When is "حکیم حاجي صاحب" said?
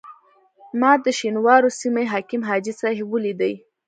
2.13-3.07